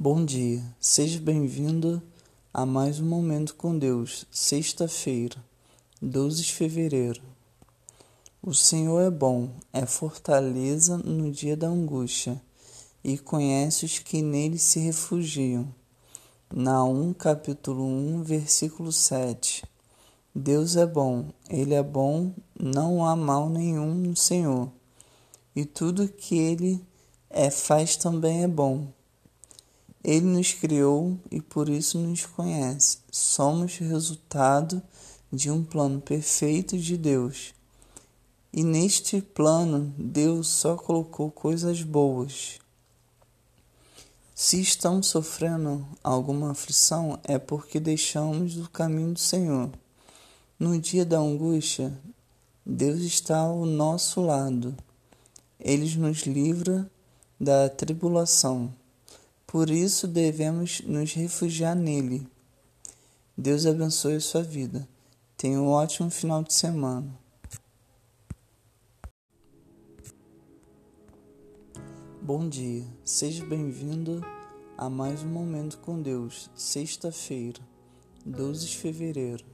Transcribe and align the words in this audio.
Bom 0.00 0.24
dia, 0.24 0.62
seja 0.78 1.18
bem-vindo 1.18 2.00
a 2.54 2.64
mais 2.64 3.00
um 3.00 3.04
Momento 3.04 3.56
com 3.56 3.76
Deus, 3.76 4.26
sexta-feira, 4.30 5.44
12 6.00 6.44
de 6.44 6.52
fevereiro. 6.52 7.20
O 8.40 8.54
Senhor 8.54 9.00
é 9.00 9.10
bom, 9.10 9.50
é 9.72 9.84
fortaleza 9.86 10.96
no 10.98 11.32
dia 11.32 11.56
da 11.56 11.66
angústia, 11.66 12.40
e 13.02 13.18
conhece 13.18 13.86
os 13.86 13.98
que 13.98 14.22
nele 14.22 14.56
se 14.56 14.78
refugiam. 14.78 15.66
Naum 16.54 17.12
capítulo 17.12 17.82
1, 17.84 18.22
versículo 18.22 18.92
7. 18.92 19.64
Deus 20.32 20.76
é 20.76 20.86
bom, 20.86 21.30
Ele 21.50 21.74
é 21.74 21.82
bom, 21.82 22.32
não 22.56 23.04
há 23.04 23.16
mal 23.16 23.50
nenhum 23.50 23.94
no 23.94 24.14
Senhor, 24.14 24.70
e 25.56 25.64
tudo 25.64 26.06
que 26.06 26.38
Ele 26.38 26.80
é 27.28 27.50
faz 27.50 27.96
também 27.96 28.44
é 28.44 28.48
bom. 28.48 28.96
Ele 30.08 30.24
nos 30.24 30.54
criou 30.54 31.20
e 31.30 31.38
por 31.38 31.68
isso 31.68 31.98
nos 31.98 32.24
conhece. 32.24 32.96
Somos 33.10 33.76
resultado 33.76 34.82
de 35.30 35.50
um 35.50 35.62
plano 35.62 36.00
perfeito 36.00 36.78
de 36.78 36.96
Deus. 36.96 37.52
E 38.50 38.64
neste 38.64 39.20
plano, 39.20 39.92
Deus 39.98 40.48
só 40.48 40.76
colocou 40.76 41.30
coisas 41.30 41.82
boas. 41.82 42.58
Se 44.34 44.58
estamos 44.58 45.08
sofrendo 45.08 45.86
alguma 46.02 46.52
aflição, 46.52 47.20
é 47.22 47.38
porque 47.38 47.78
deixamos 47.78 48.56
o 48.56 48.70
caminho 48.70 49.12
do 49.12 49.20
Senhor. 49.20 49.70
No 50.58 50.80
dia 50.80 51.04
da 51.04 51.18
angústia, 51.18 51.92
Deus 52.64 53.00
está 53.00 53.40
ao 53.40 53.66
nosso 53.66 54.22
lado. 54.22 54.74
Ele 55.60 55.94
nos 55.96 56.22
livra 56.22 56.90
da 57.38 57.68
tribulação. 57.68 58.72
Por 59.50 59.70
isso 59.70 60.06
devemos 60.06 60.82
nos 60.82 61.14
refugiar 61.14 61.74
nele. 61.74 62.28
Deus 63.34 63.64
abençoe 63.64 64.16
a 64.16 64.20
sua 64.20 64.42
vida. 64.42 64.86
Tenha 65.38 65.58
um 65.58 65.68
ótimo 65.68 66.10
final 66.10 66.42
de 66.42 66.52
semana. 66.52 67.18
Bom 72.20 72.46
dia, 72.46 72.84
seja 73.02 73.42
bem-vindo 73.46 74.22
a 74.76 74.90
mais 74.90 75.22
um 75.22 75.28
Momento 75.28 75.78
com 75.78 76.02
Deus, 76.02 76.50
sexta-feira, 76.54 77.62
12 78.26 78.66
de 78.66 78.76
fevereiro. 78.76 79.46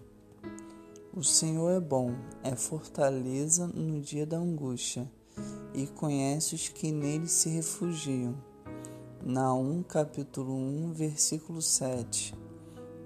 O 1.14 1.22
Senhor 1.22 1.70
é 1.70 1.78
bom, 1.78 2.16
é 2.42 2.56
fortaleza 2.56 3.68
no 3.68 4.00
dia 4.00 4.26
da 4.26 4.38
angústia, 4.38 5.08
e 5.72 5.86
conhece 5.86 6.56
os 6.56 6.68
que 6.68 6.90
nele 6.90 7.28
se 7.28 7.48
refugiam. 7.48 8.34
Naum 9.26 9.82
capítulo 9.82 10.52
1, 10.54 10.92
versículo 10.92 11.62
7. 11.62 12.34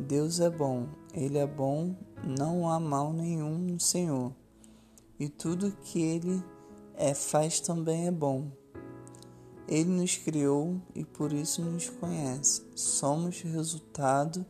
Deus 0.00 0.40
é 0.40 0.50
bom, 0.50 0.88
Ele 1.14 1.38
é 1.38 1.46
bom, 1.46 1.94
não 2.24 2.68
há 2.68 2.80
mal 2.80 3.12
nenhum 3.12 3.56
no 3.56 3.78
Senhor, 3.78 4.32
e 5.16 5.28
tudo 5.28 5.76
que 5.80 6.02
Ele 6.02 6.42
é 6.96 7.14
faz 7.14 7.60
também 7.60 8.08
é 8.08 8.10
bom. 8.10 8.50
Ele 9.68 9.90
nos 9.90 10.16
criou 10.16 10.82
e 10.92 11.04
por 11.04 11.32
isso 11.32 11.62
nos 11.62 11.88
conhece. 11.88 12.66
Somos 12.74 13.40
resultado 13.42 14.44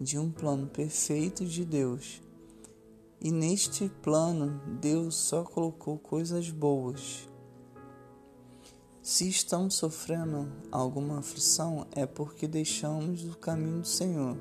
de 0.00 0.18
um 0.18 0.28
plano 0.28 0.66
perfeito 0.66 1.44
de 1.44 1.64
Deus. 1.64 2.20
E 3.20 3.30
neste 3.30 3.88
plano, 3.88 4.60
Deus 4.80 5.14
só 5.14 5.44
colocou 5.44 5.96
coisas 6.00 6.50
boas. 6.50 7.28
Se 9.02 9.28
estamos 9.28 9.74
sofrendo 9.74 10.48
alguma 10.70 11.18
aflição, 11.18 11.88
é 11.90 12.06
porque 12.06 12.46
deixamos 12.46 13.24
o 13.24 13.36
caminho 13.36 13.80
do 13.80 13.86
Senhor. 13.88 14.36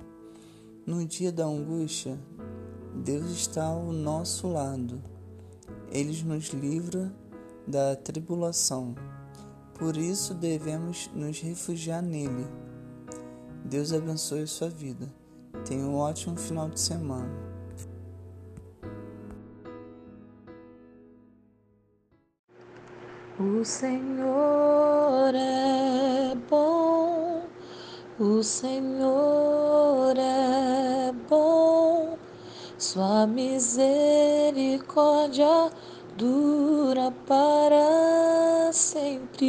No 0.86 1.04
dia 1.04 1.32
da 1.32 1.46
angústia, 1.46 2.16
Deus 3.04 3.32
está 3.32 3.66
ao 3.66 3.92
nosso 3.92 4.48
lado. 4.48 5.02
Ele 5.92 6.22
nos 6.22 6.50
livra 6.50 7.12
da 7.68 7.96
tribulação. 7.96 8.94
Por 9.80 9.98
isso 9.98 10.36
devemos 10.36 11.10
nos 11.16 11.40
refugiar 11.40 12.04
nele. 12.04 12.46
Deus 13.66 13.92
abençoe 13.92 14.44
a 14.44 14.48
sua 14.48 14.70
vida. 14.70 15.12
Tenha 15.66 15.84
um 15.84 15.96
ótimo 15.96 16.38
final 16.38 16.70
de 16.70 16.80
semana. 16.80 17.34
O 23.40 23.64
Senhor 23.64 25.34
é 25.34 26.36
bom, 26.50 27.44
o 28.20 28.44
Senhor 28.44 30.18
é 30.18 31.14
bom, 31.30 32.18
Sua 32.78 33.26
misericórdia 33.26 35.72
dura 36.18 37.14
para 37.26 38.70
sempre. 38.74 39.48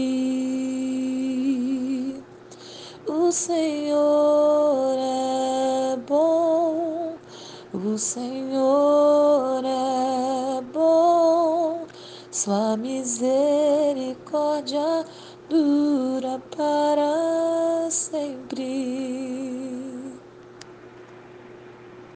O 3.06 3.32
Senhor 3.32 4.97
é 4.97 5.97
bom, 6.06 7.16
o 7.75 7.98
Senhor 7.98 8.81
Sua 12.32 12.76
misericórdia 12.78 15.04
dura 15.50 16.41
para 16.56 17.91
sempre. 17.91 18.91